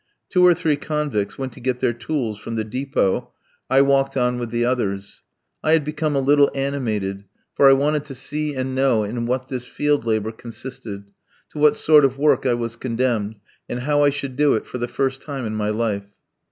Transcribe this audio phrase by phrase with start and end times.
[0.29, 3.27] Two or three convicts went to get their tools from the dépôt.
[3.69, 5.21] I walked on with the others.
[5.63, 9.49] I had become a little animated, for I wanted to see and know in what
[9.49, 11.11] this field labour consisted,
[11.51, 13.35] to what sort of work I was condemned,
[13.69, 16.15] and how I should do it for the first time in my life.